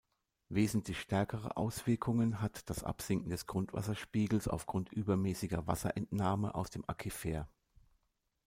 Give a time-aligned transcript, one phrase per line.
[0.49, 7.47] Wesentlich stärkere Auswirkungen hat das Absinken des Grundwasserspiegels aufgrund übermäßiger Wasserentnahme aus dem Aquifer.